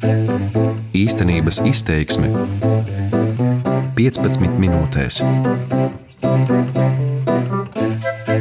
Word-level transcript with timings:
Īstenības 0.00 1.58
izteiksme 1.68 2.30
15 3.98 4.54
minūtēs. 4.56 5.18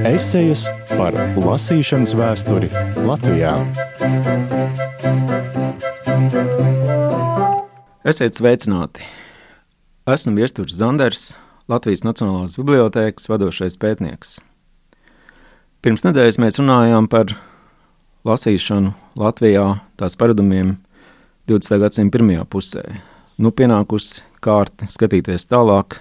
Esejas 0.08 0.64
par 0.94 1.18
lasīšanas 1.36 2.16
vēsturi 2.16 2.72
Latvijā. 3.04 3.58
Esiet 8.08 8.40
sveicināti! 8.40 9.04
Esmu 10.08 10.40
Viestures 10.40 10.80
Zanders, 10.80 11.34
Latvijas 11.68 12.08
Nacionālās 12.08 12.56
Bibliotēkas 12.56 13.28
vadošais 13.28 13.76
pētnieks. 13.84 14.38
Pirms 15.84 16.08
nedēļas 16.08 16.40
mēs 16.40 16.64
runājām 16.64 17.12
par 17.12 17.36
lasīšanu 18.28 18.96
Latvijā, 19.20 19.74
tās 20.00 20.16
paradumiem 20.16 20.78
20. 21.50 21.80
gadsimta 21.82 22.14
pirmajā 22.14 22.44
pusē. 22.46 22.82
Nu, 23.42 23.50
pienākusi 23.50 24.22
kārta 24.44 24.86
skatīties 24.86 25.48
tālāk, 25.50 25.96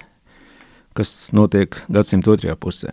kas 0.93 1.31
notiek 1.33 1.79
gadsimta 1.89 2.35
otrajā 2.35 2.57
pusē. 2.61 2.93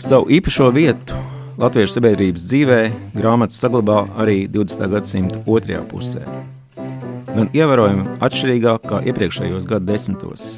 Savu 0.00 0.30
īpašo 0.32 0.70
vietu 0.72 1.20
Latvijas 1.60 1.98
sabiedrības 1.98 2.48
dzīvē 2.48 2.80
grāmatas 3.18 3.60
saglabā 3.60 4.06
arī 4.16 4.46
20. 4.48 4.88
gadsimta 4.96 5.44
otrajā 5.44 5.84
pusē. 5.92 6.24
Gan 7.36 7.52
ievērojami 7.52 8.22
atšķirīgāk 8.24 8.88
kā 8.88 9.04
iepriekšējos 9.12 9.68
gadu 9.68 9.92
desmitos. 9.92 10.48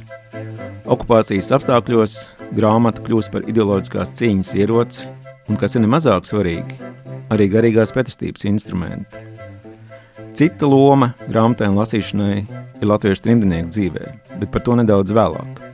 Okupācijas 0.87 1.51
apstākļos 1.59 2.21
grāmata 2.55 3.03
kļūst 3.03 3.35
par 3.35 3.49
ideoloģiskās 3.51 4.15
cīņas 4.21 4.55
ieroci 4.63 5.18
un, 5.49 5.57
kas 5.61 5.77
ir 5.77 5.85
nemazāk 5.85 6.29
svarīgi, 6.29 6.79
arī 7.33 7.49
garīgās 7.53 7.93
pretestības 7.97 8.47
instrumentu. 8.49 9.25
Cita 10.39 10.69
loma 10.71 11.15
grāmatai 11.27 11.71
un 11.73 11.81
lasīšanai 11.81 12.35
ir 12.79 12.87
latviešu 12.87 13.25
trimdnieku 13.25 13.73
dzīvē, 13.75 14.13
bet 14.39 14.53
par 14.55 14.63
to 14.63 14.77
nedaudz 14.79 15.11
vēlāk. 15.17 15.65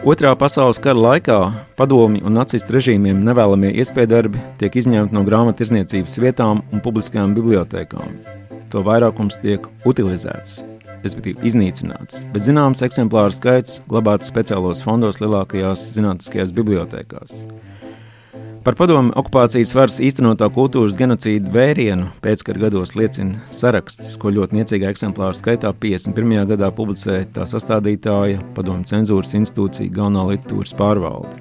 Otrā 0.00 0.30
pasaules 0.38 0.78
kara 0.80 0.96
laikā 0.96 1.38
padomju 1.76 2.22
un 2.24 2.38
nacistu 2.38 2.72
režīmiem 2.72 3.18
nevēlamie 3.26 3.74
iespējdarbi 3.82 4.40
tiek 4.62 4.78
izņemti 4.80 5.12
no 5.12 5.26
grāmattirdzniecības 5.26 6.16
vietām 6.22 6.62
un 6.72 6.80
publiskajām 6.80 7.34
bibliotekām. 7.36 8.14
To 8.72 8.80
vairākums 8.86 9.36
tiek 9.42 9.66
utilizēts, 9.84 10.62
respektīvi 11.02 11.44
iznīcināts, 11.50 12.22
bet 12.32 12.46
zināms 12.46 12.80
eksemplāru 12.86 13.34
skaits 13.36 13.82
glabāts 13.90 14.30
speciālos 14.32 14.80
fondos 14.86 15.20
lielākajās 15.20 15.90
zinātniskajās 15.98 16.54
bibliotekās. 16.56 17.42
Par 18.60 18.76
padomu 18.76 19.08
okupācijas 19.16 19.70
varas 19.72 19.94
īstenotā 20.04 20.50
kultūras 20.52 20.98
genocīdu 21.00 21.48
vērienu 21.54 22.10
pēckara 22.20 22.66
gados 22.66 22.90
liecina 22.92 23.38
saraksts, 23.56 24.18
ko 24.20 24.28
ļoti 24.36 24.58
niecīgā 24.58 24.90
eksemplāra 24.92 25.32
skaitā 25.38 25.70
51. 25.72 26.44
gadā 26.50 26.68
publicēja 26.76 27.30
tā 27.38 27.46
sastādītāja 27.48 28.42
padomu 28.58 28.84
cenzūras 28.84 29.32
institūcija 29.38 29.94
galvenā 29.96 30.26
literatūras 30.34 30.76
pārvalde. 30.76 31.40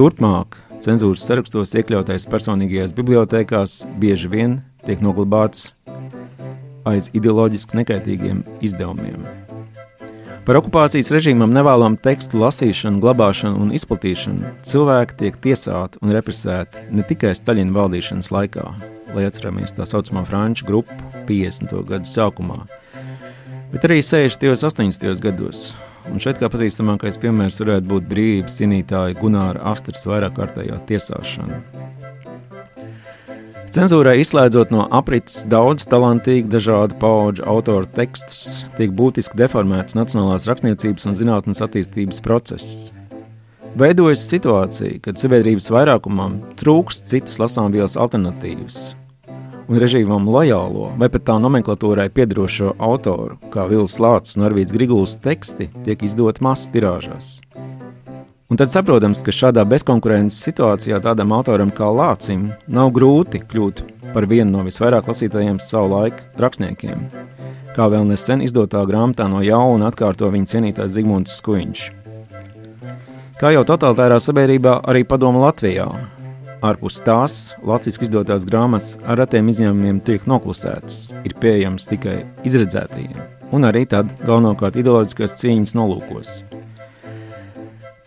Turpmāk 0.00 0.56
cenzūras 0.80 1.28
sarakstos 1.28 1.76
iekļautais 1.76 2.30
personīgajās 2.32 2.96
bibliotekās 2.96 3.82
bieži 4.00 4.32
vien 4.32 4.58
tiek 4.88 5.04
noglabāts 5.04 5.74
aiz 6.88 7.12
ideoloģiski 7.12 7.76
nekaitīgiem 7.82 8.44
izdevumiem. 8.64 9.49
Par 10.50 10.56
okupācijas 10.58 11.12
režīmam 11.14 11.52
nevēlamu 11.54 12.00
tekstu 12.02 12.40
lasīšanu, 12.40 12.98
glabāšanu 13.04 13.60
un 13.62 13.68
izplatīšanu 13.70 14.48
cilvēki 14.66 15.14
tiek 15.20 15.36
tiesāti 15.44 16.00
un 16.02 16.10
represēti 16.10 16.80
ne 16.90 17.04
tikai 17.06 17.30
Staļina 17.38 17.70
valdīšanas 17.76 18.32
laikā, 18.34 18.64
lai 19.14 19.28
atceramies 19.28 19.76
tā 19.76 19.86
saucamā 19.86 20.24
franču 20.26 20.66
grupu 20.66 20.96
50. 21.28 21.70
gadu 21.92 22.10
sākumā, 22.10 22.58
bet 23.70 23.86
arī 23.86 24.00
60. 24.02 24.50
un 24.50 24.58
80. 24.58 25.22
gados. 25.22 25.62
Un 26.10 26.18
šeit 26.18 26.42
kā 26.42 26.50
pazīstamākais 26.50 27.22
piemērs 27.22 27.62
varētu 27.62 27.86
būt 27.94 28.10
brīvības 28.10 28.58
cīnītāja 28.58 29.20
Gunāra 29.22 29.62
Astras 29.70 30.02
vairāk 30.10 30.34
kārtējā 30.40 30.82
tiesāšana. 30.90 31.62
Cenzūrai 33.70 34.16
izslēdzot 34.18 34.72
no 34.74 34.88
aprits 34.90 35.44
daudz 35.46 35.84
talantīgu 35.86 36.48
dažādu 36.50 36.96
pauģu 36.98 37.44
autoru 37.46 37.86
tekstus, 37.94 38.64
tiek 38.74 38.90
būtiski 38.98 39.38
deformēts 39.38 39.94
nacionālās 39.94 40.48
rakstniecības 40.50 41.06
un 41.06 41.14
zinātnes 41.14 41.62
attīstības 41.62 42.18
process. 42.24 42.90
Veidojas 43.78 44.24
situācija, 44.26 44.98
kad 45.04 45.22
sabiedrības 45.22 45.70
vairākumam 45.70 46.40
trūkst 46.58 47.06
citas 47.12 47.38
lasāmvielas 47.38 47.94
alternatīvas, 47.94 48.80
un 49.70 49.78
režīmam 49.78 50.26
lojālo 50.26 50.90
vai 50.98 51.06
pat 51.06 51.28
tā 51.30 51.38
nomenklatūrai 51.38 52.08
piedarošo 52.10 52.74
autoru, 52.82 53.38
kā 53.54 53.70
Vils 53.70 54.00
Lācis 54.02 54.34
un 54.34 54.50
Arvīts 54.50 54.74
Griguls 54.74 55.14
teksti, 55.22 55.70
tiek 55.86 56.02
izdoti 56.10 56.42
masu 56.42 56.74
tirāžās. 56.74 57.36
Un 58.50 58.58
tad 58.58 58.72
saprotams, 58.72 59.20
ka 59.22 59.30
šādā 59.30 59.62
bezkonkurences 59.70 60.42
situācijā 60.42 60.98
tādam 61.04 61.30
autoram 61.36 61.70
kā 61.70 61.86
Lācim 61.94 62.48
nav 62.66 62.90
grūti 62.96 63.38
kļūt 63.46 63.84
par 64.10 64.26
vienu 64.26 64.56
no 64.56 64.64
visvairāk 64.66 65.06
lasītajiem 65.06 65.60
savu 65.62 65.92
laiku 65.92 66.26
rakstniekiem. 66.42 67.04
Kā 67.76 67.86
vēl 67.92 68.08
nesen 68.08 68.42
izdotā 68.42 68.82
grāmatā 68.90 69.28
no 69.30 69.44
jauna 69.46 69.92
atkārto 69.92 70.32
viņa 70.34 70.50
cienītājs 70.50 70.96
Zigmunds 70.96 71.38
Skuiņš. 71.38 71.84
Kā 73.38 73.54
jau 73.54 73.62
totalitārā 73.64 74.18
sabiedrībā, 74.18 74.80
arī 74.82 75.06
padoma 75.06 75.46
Latvijā. 75.46 75.86
Ārpus 76.60 76.98
tās 77.06 77.40
latviešu 77.64 78.08
izdotās 78.08 78.44
grāmatas 78.50 78.96
ar 79.06 79.22
retiem 79.22 79.46
izņēmumiem 79.48 80.02
tiek 80.04 80.26
noklusētas, 80.28 81.14
ir 81.22 81.38
pieejamas 81.40 81.86
tikai 81.88 82.18
izredzētajiem, 82.44 83.16
un 83.54 83.70
arī 83.70 83.86
tad 83.88 84.10
galvenokārt 84.26 84.82
ideoloģiskās 84.82 85.38
cīņas 85.38 85.78
nolūkos. 85.78 86.40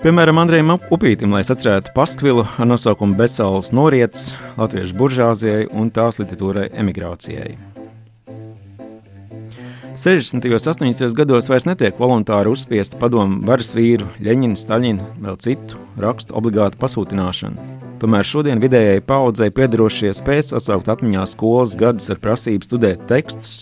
Piemēram, 0.04 0.36
Andrejam 0.42 0.74
Upītam, 0.92 1.32
lai 1.32 1.46
atcerētu 1.48 1.94
paskvilu 1.96 2.42
ar 2.44 2.68
nosaukumu 2.68 3.16
Besaules 3.16 3.70
noriets 3.72 4.34
latviešu 4.58 4.98
buržāzijai 5.00 5.70
un 5.72 5.88
tās 5.96 6.18
literatūrai 6.20 6.66
emigrācijai. 6.82 7.54
60. 9.96 10.44
un 10.44 10.60
80. 10.60 11.16
gados 11.16 11.48
vairs 11.48 11.64
netiek 11.70 11.96
voluntāri 12.04 12.52
uzspiesta 12.52 13.00
padomu 13.00 13.46
varas 13.48 13.72
vīru, 13.78 14.10
Leņķina, 14.20 14.60
Staļina, 14.60 15.08
vēl 15.24 15.38
citu 15.40 15.80
rakstu 16.04 16.36
obligātu 16.36 16.82
pasūtināšanu. 16.82 17.68
Tomēr 18.04 18.28
šodien 18.28 18.60
vidējai 18.60 19.06
paudzei 19.08 19.54
piedarošie 19.56 20.12
spēs 20.18 20.52
sasaukt 20.52 20.92
atmiņā 20.92 21.24
skolas 21.32 21.78
gadus 21.80 22.12
ar 22.12 22.20
prasību 22.20 22.68
studēt 22.68 23.06
tekstus, 23.08 23.62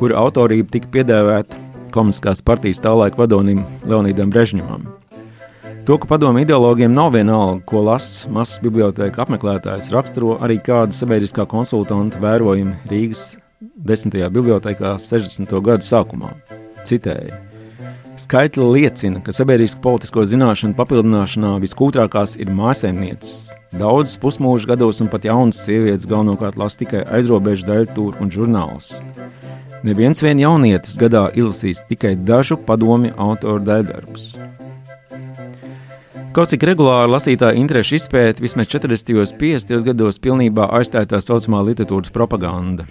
kuru 0.00 0.16
autorība 0.16 0.78
tika 0.78 0.88
piedēvēta 0.96 1.60
komunistiskās 1.92 2.40
partijas 2.40 2.80
tālaika 2.88 3.20
vadonim 3.20 3.66
Leonīdam 3.84 4.32
Brežņevam. 4.32 4.88
To, 5.88 5.96
ka 5.98 6.04
padomu 6.04 6.38
ideologiem 6.38 6.92
nav 6.92 7.14
vienalga, 7.14 7.62
ko 7.64 7.80
lasa 7.80 8.28
mazas 8.28 8.58
biblioteka 8.60 9.22
apmeklētājs, 9.24 9.86
raksturo 9.88 10.34
arī 10.44 10.58
kāda 10.60 10.92
sabiedriskā 10.92 11.46
konsultanta 11.48 12.20
vērojumi 12.20 12.74
Rīgas 12.90 13.22
10. 13.88 14.18
bibliotekā 14.34 14.90
60. 15.00 15.54
gadu 15.64 15.86
sākumā. 15.86 16.34
Citēji. 16.84 17.32
Skaitļi 18.20 18.66
liecina, 18.74 19.22
ka 19.24 19.32
sabiedrisko 19.32 19.80
politisko 19.86 20.26
zināšanu 20.28 20.76
papildināšanā 20.76 21.54
viskūtrākās 21.64 22.36
ir 22.36 22.52
mājasemnieces. 22.52 23.54
Daudzas 23.72 24.20
pusmūža 24.20 24.74
gados 24.74 25.00
un 25.00 25.08
pat 25.08 25.24
jaunas 25.24 25.64
sievietes 25.64 26.04
galvenokārt 26.04 26.60
lasa 26.60 26.84
tikai 26.84 27.06
aizrobežu 27.16 27.64
daļtūru 27.64 28.20
un 28.20 28.36
žurnālus. 28.36 28.92
Neviens 29.88 30.20
vien 30.20 30.44
jaunietis 30.44 31.00
gadā 31.00 31.30
izlasīs 31.32 31.80
tikai 31.88 32.12
dažu 32.28 32.60
padomi 32.60 33.16
autoru 33.16 33.64
dēldarbus. 33.64 34.34
Kaut 36.38 36.52
cik 36.52 36.62
regulāri 36.68 37.10
lasītāja 37.10 37.58
interešu 37.58 37.96
izpēta 37.96 38.38
vismaz 38.38 38.68
40. 38.70 39.08
un 39.18 39.30
50. 39.40 39.80
gados 39.88 40.20
pilnībā 40.22 40.68
aizstāja 40.76 41.08
tā 41.10 41.18
saucamā 41.18 41.64
literatūras 41.66 42.12
propaganda. 42.14 42.84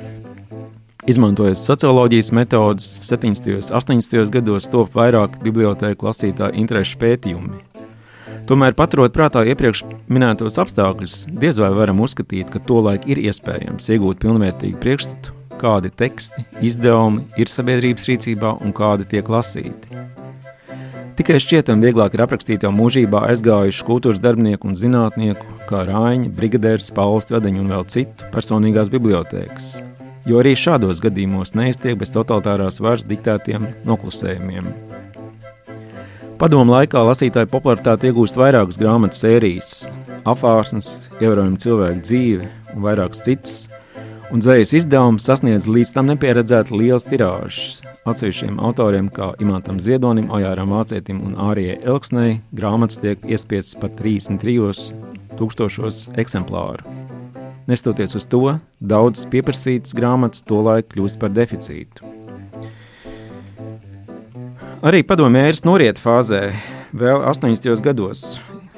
Izmantojot 1.07 1.55
socioloģijas 1.55 2.33
metodes, 2.35 2.89
70. 3.07 3.47
un 3.55 3.69
80. 3.79 4.33
gados 4.35 4.67
top 4.67 4.91
vairāk 4.99 5.39
bibliotēku 5.45 6.09
lasītāju 6.09 6.59
interešu 6.59 6.99
pētījumi. 6.99 7.61
Tomēr, 8.51 8.75
paturot 8.75 9.15
prātā 9.15 9.45
iepriekš 9.47 9.85
minētos 10.11 10.59
apstākļus, 10.59 11.15
diez 11.31 11.63
vai 11.63 11.71
varam 11.79 12.03
uzskatīt, 12.03 12.51
ka 12.51 12.59
tolaik 12.59 13.07
ir 13.07 13.23
iespējams 13.31 13.87
iegūt 13.95 14.27
pilnvērtīgu 14.27 14.83
priekšstatu, 14.83 15.39
kādi 15.63 15.95
teksti, 15.95 16.43
izdevumi 16.67 17.29
ir 17.39 17.55
sabiedrības 17.55 18.11
rīcībā 18.11 18.57
un 18.59 18.75
kādi 18.75 19.07
tiek 19.15 19.31
lasīti. 19.31 20.03
Tikai 21.27 21.41
šķietam 21.43 21.81
vieglāk 21.83 22.13
ir 22.15 22.21
aprakstīt 22.23 22.61
jau 22.63 22.69
mūžībā 22.71 23.19
aizgājušu 23.33 23.83
kultūras 23.83 24.21
darbinieku 24.23 24.69
un 24.69 24.77
zinātnieku, 24.79 25.43
kā 25.67 25.81
Rāņa, 25.83 26.29
Brigadieris, 26.37 26.87
Pauls 26.95 27.25
Stradiņu 27.27 27.65
un 27.65 27.73
vēl 27.73 27.83
citu 27.91 28.29
personīgās 28.31 28.87
bibliotēkas. 28.93 29.65
Jo 30.23 30.39
arī 30.39 30.53
šādos 30.55 31.01
gadījumos 31.03 31.51
neiztiek 31.51 31.99
bez 31.99 32.15
totalitārās 32.15 32.79
varas 32.79 33.03
diktētiem 33.09 33.67
noklusējumiem. 33.89 34.71
Padomu 36.39 36.77
laikā 36.77 37.03
lasītāju 37.09 37.51
popularitāti 37.51 38.07
iegūst 38.07 38.39
vairākas 38.39 38.79
grāmatu 38.79 39.19
sērijas, 39.19 39.73
apvārsnes, 40.23 40.93
ievērojama 41.19 41.59
cilvēka 41.59 42.05
dzīve 42.07 42.47
un 42.71 42.87
vairākas 42.87 43.27
citas. 43.27 43.65
Un 44.27 44.41
dzējas 44.43 44.73
izdevums 44.81 45.23
sasniedz 45.23 45.69
līdz 45.71 45.93
tam 45.95 46.09
nepieredzētu 46.09 46.75
liels 46.75 47.05
tirāžs. 47.07 47.77
Atsevišķiem 48.03 48.57
autoriem, 48.59 49.07
kā 49.07 49.29
Imantam 49.39 49.79
Ziedonim, 49.79 50.27
Ojāram 50.35 50.73
Vācietim 50.75 51.21
un 51.23 51.37
Ārijai 51.39 51.77
Elksnei, 51.87 52.41
grāmatas 52.51 52.99
tiek 52.99 53.23
iespiestas 53.23 53.79
pat 53.79 53.95
33 54.01 54.91
tūkstošos 55.39 56.01
eksemplāru. 56.19 56.83
Nestoties 57.71 58.17
uz 58.19 58.27
to, 58.27 58.57
daudzas 58.83 59.29
pieprasītas 59.31 59.95
grāmatas 59.95 60.43
tolaik 60.43 60.91
kļūst 60.91 61.23
par 61.23 61.31
deficītu. 61.31 62.03
Arī 64.83 65.05
padomju 65.07 65.39
ēras 65.47 65.63
noriet 65.63 66.03
fāzē, 66.03 66.49
vēl 66.91 67.23
80. 67.31 67.79
gados. 67.79 68.27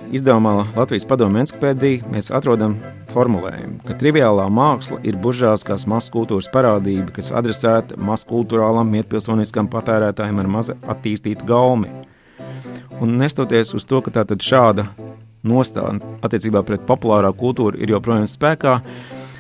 Izdevumā 0.09 0.63
Latvijas 0.73 1.05
padomju 1.05 1.43
encyklopēdija 1.43 2.07
mēs 2.09 2.31
atrodam 2.33 2.79
formulējumu, 3.13 3.75
ka 3.85 3.93
triviālā 3.99 4.47
māksla 4.49 4.97
ir 5.05 5.17
buržāskās 5.21 5.85
masas 5.89 6.09
kultūras 6.13 6.49
parādība, 6.49 7.11
kas 7.13 7.29
adresēta 7.29 7.97
maskultūrālam, 8.09 8.89
mietpilsoniskam 8.89 9.69
patērētājiem 9.69 10.41
ar 10.41 10.49
maza 10.49 10.75
attīstītu 10.89 11.45
gaumi. 11.49 11.91
Un 12.99 13.13
nestoties 13.21 13.75
uz 13.77 13.85
to, 13.85 14.01
ka 14.01 14.13
tātad 14.17 14.41
šāda 14.41 14.87
nostāja 15.45 15.99
attiecībā 16.25 16.63
pret 16.65 16.87
populārā 16.89 17.29
kultūru 17.37 17.77
ir 17.77 17.93
joprojām 17.93 18.25
spēkā, 18.29 18.79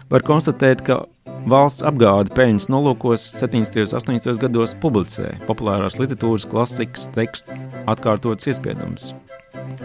var 0.09 0.25
konstatēt, 0.27 0.85
ka 0.85 1.01
Valsts 1.49 1.85
apgāde 1.87 2.33
peļņas 2.35 2.67
nolūkos 2.69 3.23
70. 3.39 3.79
un 3.87 4.19
80. 4.19 4.41
gados 4.43 4.75
publicē 4.83 5.31
populārās 5.47 5.95
literatūras 5.95 6.45
klasikas 6.51 7.07
tekstu 7.15 7.55
atkārtotas 7.87 8.51
iespiedumus, 8.51 9.13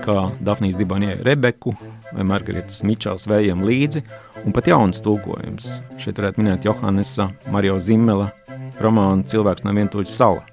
kā 0.04 0.28
Dafnijas 0.44 0.76
Dibanie 0.78 1.16
Rebeku 1.24 1.72
vai 2.12 2.26
Margaritas 2.28 2.82
Mičels 2.86 3.26
vējiem 3.30 3.64
līdzi, 3.64 4.04
un 4.44 4.54
pat 4.54 4.68
jauns 4.68 5.00
tulkojums. 5.04 5.78
Šeit 6.00 6.20
varētu 6.20 6.42
minēt 6.42 6.66
Johannesa 6.68 7.30
Mario 7.52 7.78
Zimmela 7.80 8.30
romānu 8.82 9.24
Cilvēks 9.30 9.64
no 9.64 9.74
vientuļa 9.76 10.10
sala. 10.10 10.44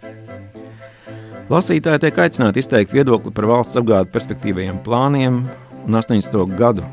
Lasītāji 1.51 2.05
tiek 2.05 2.23
aicināti 2.23 2.63
izteikt 2.63 2.95
viedokli 2.95 3.33
par 3.35 3.49
valsts 3.49 3.79
apgādes 3.79 4.13
perspektīvajiem 4.13 4.79
plāniem 4.85 5.43
un 5.83 5.99
80. 5.99 6.55
gadu 6.55 6.87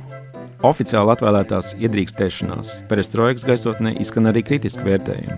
Oficiāli 0.66 1.12
atvēlētās 1.14 1.76
iedrīkstēšanās 1.78 2.80
perestroikas 2.90 3.44
gaisotnē 3.46 3.92
izskan 4.02 4.26
arī 4.26 4.42
kritiski 4.42 4.82
vērtējumi. 4.88 5.36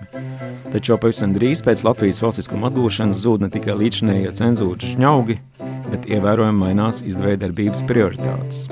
Taču 0.73 0.95
pavisam 0.97 1.35
drīz 1.35 1.61
pēc 1.61 1.83
Latvijas 1.85 2.23
valstiskuma 2.23 2.71
atgūšanas 2.71 3.21
zūd 3.21 3.45
ne 3.45 3.51
tikai 3.53 3.75
līdzinējie 3.77 4.31
cenzūras 4.39 4.95
žņaugi, 4.95 5.35
bet 5.89 6.05
ievērojami 6.11 6.61
mainās 6.61 7.01
izdevēja 7.05 7.45
darbības 7.47 7.85
prioritātes. 7.89 8.67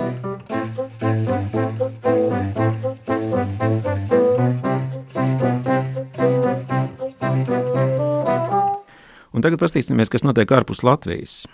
Un 9.40 9.44
tagad 9.46 9.62
paskatīsimies, 9.62 10.10
kas 10.12 10.26
notiek 10.28 10.52
ārpus 10.52 10.84
Latvijas. 10.84 11.46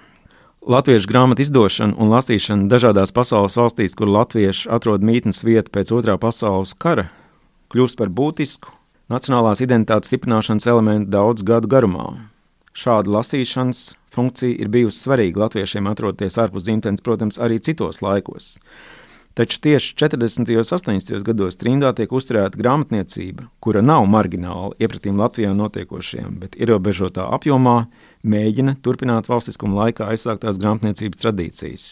Latviešu 0.65 1.05
grāmatu 1.05 1.43
izdošana 1.45 1.93
un 2.01 2.09
lasīšana 2.09 2.65
dažādās 2.71 3.13
pasaules 3.13 3.53
valstīs, 3.59 3.93
kur 3.93 4.09
latvieši 4.09 4.71
atrod 4.73 5.05
mītnes 5.05 5.43
vietu 5.45 5.69
pēc 5.69 5.93
otrā 5.93 6.15
pasaules 6.17 6.73
kara, 6.73 7.11
kļūst 7.69 7.99
par 7.99 8.09
būtisku 8.09 8.73
nacionālās 9.13 9.61
identitātes 9.61 10.09
stiprināšanas 10.09 10.65
elementu 10.71 11.13
daudzu 11.13 11.45
gadu 11.45 11.69
garumā. 11.69 12.07
Šāda 12.75 13.13
lasīšanas 13.19 13.93
funkcija 14.15 14.59
ir 14.59 14.69
bijusi 14.71 15.05
svarīga 15.05 15.45
latviešiem 15.45 15.87
atrodoties 15.87 16.35
ārpus 16.41 16.67
dzimtenes, 16.67 17.03
protams, 17.05 17.39
arī 17.39 17.61
citos 17.63 18.01
laikos. 18.03 18.57
Taču 19.35 19.59
tieši 19.63 19.95
40. 19.99 20.51
un 20.55 20.63
80. 20.63 21.23
gados 21.27 21.57
trimdā 21.59 21.89
tiek 21.95 22.11
uzturēta 22.15 22.59
grāmatniecība, 22.59 23.49
kura 23.59 23.81
nav 23.83 24.05
margināla 24.07 24.71
iepratīm 24.79 25.19
Latvijā 25.19 25.51
notiekošiem, 25.55 26.37
bet 26.39 26.55
ierobežotā 26.55 27.27
apjomā 27.35 27.81
mēģina 28.23 28.77
turpināt 28.83 29.27
valstiskuma 29.27 29.81
laikā 29.83 30.07
aizsāktās 30.13 30.59
grāmatniecības 30.59 31.23
tradīcijas. 31.23 31.89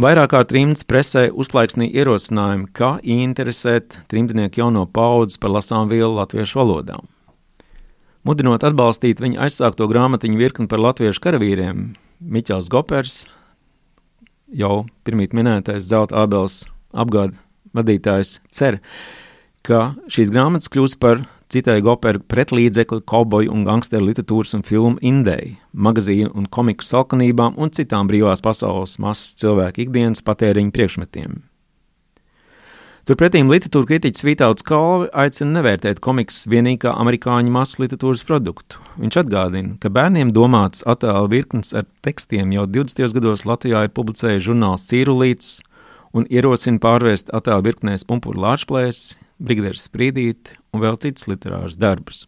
Vairāk 0.00 0.32
kā 0.32 0.42
trimds 0.44 0.84
presē 0.84 1.28
uzplaiksnīja 1.32 2.02
ierosinājumi, 2.02 2.72
kā 2.76 2.96
interesēt 3.00 4.02
trimdnieku 4.12 4.60
jauno 4.60 4.84
paudzi 4.84 5.40
par 5.40 5.56
lasām 5.56 5.92
vielu 5.92 6.12
latviešu 6.16 6.60
valodā. 6.60 7.00
Mudinot 8.26 8.64
atbalstīt 8.66 9.20
viņa 9.22 9.44
aizsākto 9.44 9.86
grāmatiņu 9.86 10.40
virkni 10.40 10.66
par 10.66 10.80
latviešu 10.82 11.22
karavīriem, 11.22 11.92
Miķels 12.18 12.66
Gopers 12.72 13.20
jau 14.50 14.86
pirmīt 15.06 15.36
minētais 15.36 15.86
Zelta 15.86 16.24
Ābels 16.24 16.64
apgāda 16.90 17.38
vadītājs 17.76 18.40
cer, 18.50 18.80
ka 19.62 19.92
šīs 20.10 20.32
grāmatas 20.34 20.72
kļūs 20.74 20.98
par 20.98 21.22
citēju 21.54 21.92
operu 21.92 22.24
pretlīdzekli 22.26 23.04
kauboju 23.06 23.52
un 23.54 23.62
gangsteru 23.68 24.08
literatūras 24.08 24.56
un 24.58 24.66
filmu 24.66 24.98
indēju, 25.06 25.54
magazīnu 25.86 26.34
un 26.34 26.50
komiku 26.50 26.86
salkanībām 26.88 27.54
un 27.62 27.70
citām 27.70 28.10
brīvās 28.10 28.42
pasaules 28.42 28.98
masas 29.02 29.36
cilvēku 29.38 29.86
ikdienas 29.86 30.24
patēriņu 30.26 30.74
priekšmetiem. 30.74 31.44
Turpretī 33.06 33.38
literatūra 33.38 33.86
kritiķis 33.86 34.24
Vītauts 34.26 34.64
Kalvi 34.66 35.06
aicina 35.14 35.60
nevērtēt 35.60 36.00
komiks 36.02 36.40
vienīgi 36.50 36.80
kā 36.82 36.94
amerikāņu 36.98 37.52
masas 37.54 37.78
literatūras 37.78 38.24
produktu. 38.26 38.80
Viņš 38.98 39.18
atgādina, 39.20 39.76
ka 39.78 39.92
bērniem 39.94 40.32
domāts 40.34 40.82
attēlu 40.90 41.30
virknes 41.30 41.70
ar 41.78 41.86
tekstiem 42.02 42.50
jau 42.56 42.64
20. 42.66 43.14
gados 43.14 43.46
Latvijā 43.46 43.84
ir 43.86 43.94
publicējis 43.94 44.48
žurnāls 44.48 44.88
Cīrulīts 44.90 45.52
un 46.18 46.26
ierosina 46.26 46.82
pārvērst 46.82 47.30
attēlu 47.30 47.68
virknēs 47.68 48.08
pumpuru 48.10 48.42
lāčplēs, 48.42 49.20
brigdieris 49.38 49.86
sprīdīt 49.86 50.56
un 50.74 50.82
vēl 50.82 50.98
citas 50.98 51.30
literāras 51.30 51.78
darbus. 51.78 52.26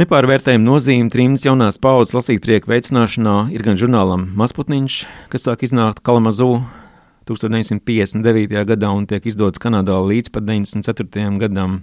Nepārvērtējuma 0.00 0.64
nozīme 0.64 1.12
trījus 1.12 1.50
jaunās 1.50 1.76
paudzes 1.76 2.16
lasītprieku 2.16 2.72
veicināšanā 2.72 3.50
ir 3.52 3.60
gan 3.60 3.76
žurnālam 3.76 4.30
Masputniņš, 4.40 5.02
kas 5.28 5.50
sāk 5.50 5.68
iznākt 5.68 6.00
Kalamazū 6.00 6.54
1959. 7.30 8.64
gadā 8.66 8.90
un 8.90 9.06
tiek 9.06 9.26
izdots 9.30 9.60
Kanādā 9.62 9.94
līdz 10.02 10.32
pat 10.34 10.48
94. 10.48 11.38
gadam, 11.38 11.80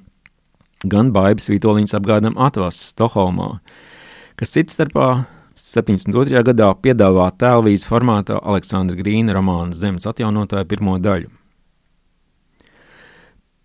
gan 0.84 1.14
Baibas 1.16 1.48
Vitoļņas 1.52 1.96
apgādam 1.96 2.36
atvases 2.36 2.92
Stokholmā, 2.92 3.58
kas 4.36 4.52
cits 4.58 4.76
starpā 4.76 5.26
72. 5.58 6.44
gadā 6.46 6.68
piedāvā 6.84 7.32
tēlvīzes 7.40 7.88
formātā 7.90 8.38
Aleksandra 8.44 8.98
Grīna 9.00 9.34
romāna 9.38 9.74
Zemes 9.74 10.06
atjaunotāja 10.10 10.68
pirmo 10.70 11.00
daļu. 11.02 11.32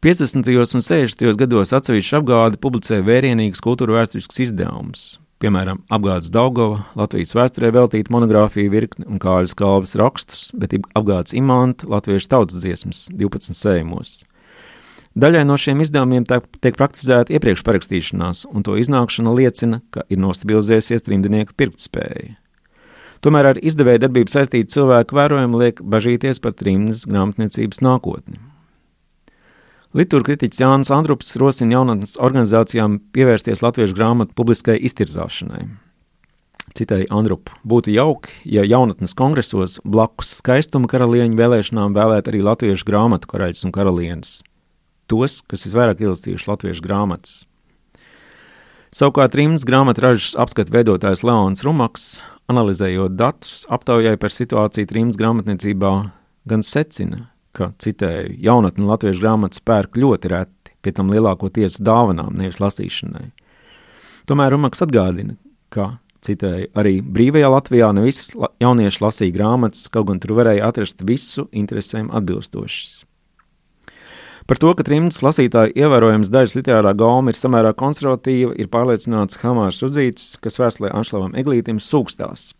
50. 0.02 0.48
un 0.58 0.82
60. 0.82 1.36
gados 1.38 1.74
atsevišķi 1.76 2.16
apgāde 2.18 2.58
publicēja 2.62 3.04
vērienīgus 3.06 3.62
kultūra 3.62 4.00
vēsturiskus 4.00 4.40
izdevumus, 4.48 5.04
piemēram, 5.42 5.82
apgādes 5.92 6.30
Daugova, 6.32 6.84
Latvijas 6.98 7.34
vēsturē 7.36 7.72
veltīta 7.74 8.12
monogrāfija 8.14 8.72
virkni 8.72 9.06
un 9.08 9.20
kāļas 9.22 9.56
kalvas 9.58 9.96
rakstus, 9.98 10.50
bet 10.58 10.76
apgādes 10.98 11.34
imanta 11.36 11.88
latviešu 11.90 12.30
tautas 12.32 12.60
dziesmas 12.62 13.08
12 13.18 13.58
sējumos. 13.58 14.20
Daļai 15.12 15.42
no 15.44 15.58
šiem 15.60 15.82
izdevumiem 15.84 16.24
tiek 16.24 16.78
praktizēta 16.78 17.34
iepriekš 17.36 17.64
parakstīšanās, 17.66 18.46
un 18.48 18.64
to 18.64 18.78
iznākšana 18.80 19.34
liecina, 19.36 19.82
ka 19.92 20.06
ir 20.08 20.22
nostabilizējusies 20.22 21.04
trimdnieku 21.04 21.52
pirktspēja. 21.58 22.38
Tomēr 23.22 23.52
ar 23.52 23.60
izdevēja 23.62 24.06
darbību 24.06 24.32
saistīti 24.32 24.72
cilvēki 24.72 25.14
vērojami 25.14 25.60
liek 25.60 25.84
bažīties 25.84 26.40
par 26.42 26.56
trimdas 26.58 27.04
grāmatniecības 27.06 27.84
nākotni. 27.84 28.40
Litūra 29.92 30.24
kritiķis 30.24 30.62
Jānis 30.62 30.88
Andrups 30.94 31.34
rosina 31.36 31.74
jaunatnes 31.76 32.14
organizācijām 32.16 32.94
pievērsties 33.12 33.60
latviešu 33.60 33.92
grāmatu 33.98 34.32
publiskai 34.38 34.78
iztirzāšanai. 34.88 35.66
Citai 36.72 37.02
Andrupu, 37.12 37.52
būtu 37.68 37.92
jauki, 37.92 38.32
ja 38.48 38.64
jaunatnes 38.64 39.12
kongresos 39.18 39.76
blakus 39.84 40.30
skaistuma 40.38 40.88
karalieņu 40.88 41.36
vēlēšanām 41.36 41.92
vēlētu 41.92 42.32
arī 42.32 42.40
latviešu 42.46 42.88
grāmatu 42.88 43.28
karaļus 43.28 43.66
un 43.68 43.74
karalienes. 43.76 44.30
Tos, 45.12 45.42
kas 45.44 45.66
visvairāk 45.68 46.00
ilastījuši 46.00 46.48
latviešu 46.48 46.86
grāmatas. 46.86 47.42
Savukārt 48.96 49.36
Rīmas 49.36 49.68
grāmatražas 49.68 50.38
apskata 50.40 50.72
veidotājs 50.72 51.20
Leons 51.24 51.66
Rumaks, 51.68 52.06
analizējot 52.48 53.18
datus, 53.20 53.66
aptaujāja 53.68 54.16
par 54.20 54.32
situāciju 54.32 54.88
Rīmas 54.96 55.20
grāmatniecībā, 55.20 55.92
gan 56.48 56.64
secina, 56.64 57.26
ka, 57.56 57.72
citēju, 57.82 58.36
jaunatni 58.42 58.86
latviešu 58.88 59.22
grāmatas 59.22 59.62
pērk 59.64 59.98
ļoti 60.00 60.32
reti, 60.32 60.74
pie 60.82 60.94
tam 60.96 61.12
lielākoties 61.12 61.80
dāvanām, 61.84 62.34
nevis 62.38 62.60
lasīšanai. 62.62 63.28
Tomēr 64.28 64.54
Rumaks 64.54 64.82
atgādina, 64.84 65.36
ka, 65.72 65.96
citēju, 66.22 66.70
arī 66.78 66.98
brīvajā 67.02 67.50
Latvijā 67.52 67.92
ne 67.94 68.04
visi 68.06 68.34
jaunieši 68.62 69.02
lasīja 69.02 69.36
grāmatas, 69.36 69.88
kaut 69.92 70.10
gan 70.10 70.20
tur 70.22 70.36
varēja 70.38 70.68
atrast 70.68 71.02
visu 71.06 71.48
interesēm 71.50 72.12
atbilstošas. 72.14 73.02
Par 74.46 74.58
to, 74.58 74.72
ka 74.74 74.82
trimdas 74.86 75.20
lasītāju 75.22 75.76
ievērojams 75.78 76.30
daļas 76.34 76.56
literārā 76.58 76.92
gauma 76.98 77.30
ir 77.30 77.38
samērā 77.38 77.70
konservatīva, 77.78 78.56
ir 78.58 78.70
pārliecināts 78.72 79.38
Hamārs 79.42 79.78
Udzīts, 79.86 80.34
kas 80.42 80.58
vēstulē 80.58 80.90
Anšlavam 80.98 81.36
Eglītim 81.38 81.78
sūkstās, 81.82 82.50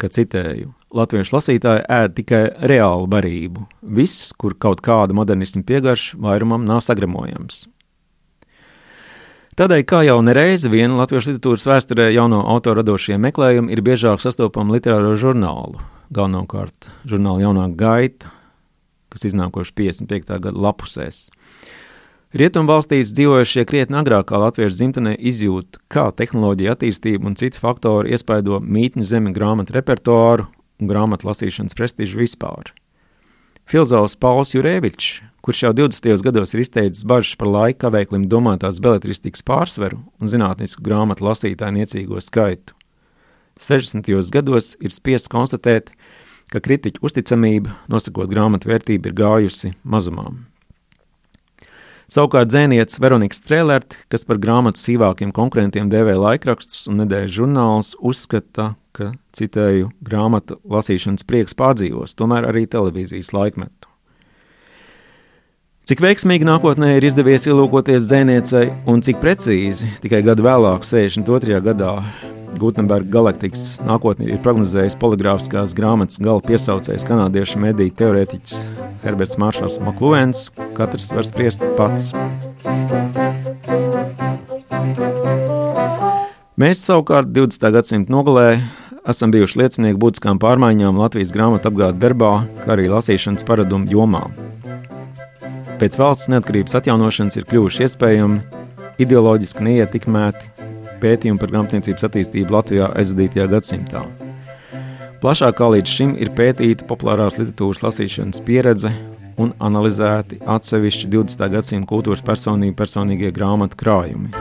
ka 0.00 0.08
citēju, 0.12 0.72
latviešu 0.94 1.36
lasītāji 1.36 1.84
ēd 1.92 2.16
tikai 2.18 2.42
reālu 2.70 3.06
barību. 3.10 3.66
Viss, 3.96 4.32
kur 4.38 4.56
kaut 4.58 4.82
kāda 4.84 5.16
modernisma 5.16 5.64
piegarša, 5.66 6.18
vairumam 6.22 6.66
nav 6.68 6.82
sagramojams. 6.86 7.64
Tādēļ, 9.54 9.82
kā 9.86 10.00
jau 10.02 10.16
nereizi 10.26 10.66
viena 10.66 10.96
latviešu 10.98 11.30
literatūras 11.30 11.68
vēsturē 11.70 12.08
jauno 12.10 12.40
autoru 12.50 12.80
radošie 12.80 13.20
meklējumi 13.22 13.70
ir 13.70 13.84
biežāk 13.86 14.18
sastopami 14.18 14.74
literāro 14.74 15.12
žurnālu, 15.20 15.78
galvenokārt 16.10 16.88
žurnāla 17.06 17.44
jaunāka 17.44 17.78
gaita, 17.84 18.32
kas 19.14 19.28
iznākoši 19.30 19.76
55. 19.78 20.40
gada 20.48 20.58
lapusēs. 20.58 21.28
Rietumvalstīs 22.34 23.12
dzīvojušie 23.14 23.62
krietni 23.70 24.00
agrākā 24.00 24.40
latviešu 24.42 24.74
dzimtenē 24.80 25.12
izjūt, 25.30 25.78
kā 25.86 26.08
tehnoloģija 26.18 26.74
attīstība 26.74 27.30
un 27.30 27.36
citi 27.38 27.60
faktori 27.62 28.10
iespaido 28.16 28.58
mītņu 28.58 29.06
zemi 29.06 29.30
grāmatu 29.36 29.76
repertuāru 29.76 30.48
un 30.82 30.90
grāmatu 30.90 31.28
lasīšanas 31.30 31.78
prestižu 31.78 32.18
vispār. 32.24 32.72
Filozofs 33.70 34.18
Pauls 34.18 34.56
Jurēvičs 34.56 35.22
kurš 35.44 35.62
jau 35.62 35.72
20. 35.76 36.22
gados 36.24 36.54
ir 36.54 36.62
izteicis 36.62 37.04
bažas 37.04 37.36
par 37.36 37.50
laika 37.52 37.82
kavēklim 37.84 38.24
domātās 38.32 38.78
beletristikas 38.80 39.44
pārsvaru 39.44 39.98
un 40.16 40.30
zinātnisku 40.32 40.80
grāmatu 40.86 41.26
lasītāju 41.26 41.76
niecīgo 41.76 42.22
skaitu. 42.24 42.72
60. 43.60 44.08
gados 44.32 44.72
ir 44.80 44.94
spiests 44.96 45.28
konstatēt, 45.28 45.92
ka 46.48 46.64
kritiķu 46.64 47.04
uzticamība, 47.04 47.76
nosakot 47.92 48.32
grāmatu 48.32 48.72
vērtību, 48.72 49.12
ir 49.12 49.18
gājusi 49.20 49.74
mazumām. 49.84 50.40
Savukārt 52.12 52.50
dzēnietis 52.52 53.00
Veronika 53.00 53.36
Strēlert, 53.36 53.96
kas 54.12 54.26
par 54.28 54.40
grāmatu 54.42 54.80
sīvākiem 54.82 55.32
konkurentiem 55.34 55.88
dēvē 55.92 56.18
laikrakstus 56.20 56.84
un 56.90 57.00
nedēļas 57.00 57.32
žurnālus, 57.38 57.94
uzskata, 57.96 58.74
ka, 58.94 59.10
citēju, 59.36 59.88
grāmatu 60.04 60.60
lasīšanas 60.68 61.24
prieks 61.26 61.56
pārdzīvos, 61.58 62.16
tomēr 62.18 62.50
arī 62.50 62.66
televīzijas 62.70 63.32
laikmetu. 63.34 63.90
Cik 65.84 66.00
veiksmīgi 66.00 66.46
nākotnē 66.48 66.94
ir 66.96 67.04
izdevies 67.04 67.44
ielūkoties 67.48 68.06
dzēniecei, 68.08 68.70
un 68.88 69.02
cik 69.04 69.20
precīzi 69.20 69.90
tikai 70.04 70.22
gadu 70.24 70.46
vēlāk, 70.46 70.86
62. 70.88 71.60
gadā, 71.64 71.98
Gutenberga 72.60 73.10
galaktikas 73.16 73.78
nākotnē 73.86 74.28
ir 74.30 74.40
prognozējis 74.44 74.96
poligrāfiskās 75.00 75.74
grāmatas 75.76 76.20
gala 76.22 76.42
piesaucējs 76.44 77.06
kanādiešu 77.08 77.60
mediju 77.62 77.94
teorētiķis 77.98 78.62
Herberts 79.04 79.38
Maršals 79.42 79.80
Maklūens, 79.84 80.46
katrs 80.78 81.10
var 81.14 81.28
spriest 81.28 81.66
pats. 81.78 82.12
Mēs 86.54 86.84
savukārt 86.86 87.32
20. 87.34 87.68
gadsimta 87.74 88.14
nogalē 88.14 88.48
esam 89.10 89.34
bijuši 89.34 89.58
liecinieki 89.60 90.00
būtiskām 90.00 90.38
pārmaiņām 90.40 91.02
Latvijas 91.02 91.34
grāmatu 91.34 91.68
apgādes 91.72 92.00
darbā, 92.00 92.32
kā 92.62 92.76
arī 92.76 92.86
lasīšanas 92.92 93.44
paradumu 93.48 93.90
jomā. 93.92 94.24
Pēc 95.80 95.98
valsts 95.98 96.30
neatkarības 96.30 96.78
atjaunošanas 96.78 97.36
ir 97.40 97.48
kļuvuši 97.50 97.88
iespējami 97.88 98.62
ideoloģiski 99.02 99.66
neietekmēti 99.66 100.53
pētījumi 101.04 101.40
par 101.40 101.52
grāmatniecības 101.52 102.08
attīstību 102.08 102.56
Latvijā 102.56 102.90
aizvadītajā 102.98 103.48
gadsimtā. 103.52 104.04
Plašāk 105.24 105.56
kā 105.60 105.70
līdz 105.72 105.92
šim 105.96 106.16
ir 106.20 106.32
pētīta 106.36 106.84
populārās 106.88 107.38
literatūras 107.38 107.84
lasīšanas 107.84 108.42
pieredze 108.44 108.90
un 109.40 109.54
analizēti 109.64 110.40
atsevišķi 110.56 111.08
20. 111.14 111.46
gadsimta 111.54 111.90
kultūras 111.90 112.24
personību 112.26 112.76
personīgie 112.78 113.32
grāmatu 113.34 113.78
krājumi. 113.80 114.32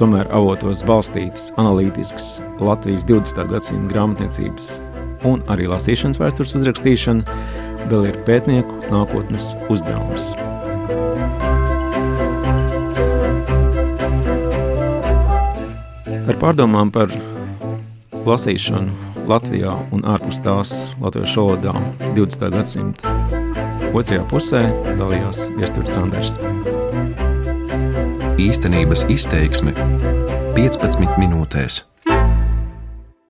Tomēr 0.00 0.30
avotos 0.32 0.84
balstītas 0.88 1.50
analītiskas 1.60 2.38
Latvijas 2.62 3.04
20. 3.08 3.42
gadsimta 3.50 3.92
grāmatniecības 3.92 4.70
un 5.28 5.42
arī 5.52 5.66
lasīšanas 5.68 6.20
vēstures 6.20 6.56
uzrakstīšana 6.60 7.40
vēl 7.90 8.08
ir 8.12 8.22
pētnieku 8.28 8.78
nākotnes 8.92 9.52
uzdevums. 9.72 10.32
Ar 16.30 16.36
pārdomām 16.38 16.92
par 16.94 17.10
lasīšanu 18.22 19.24
Latvijā 19.26 19.72
un 19.90 20.04
ārpus 20.06 20.38
tās 20.44 20.74
latviešu 21.02 21.42
valodā 21.48 21.72
20. 22.14 22.52
gadsimta 22.54 23.14
otrajā 23.90 24.22
pusē 24.30 24.62
dalījās 25.00 25.48
Viestures 25.58 25.98
Sanders. 25.98 26.38
Īstenības 28.46 29.08
izteiksme 29.10 29.74
15 30.54 31.18
minūtēs. 31.18 31.82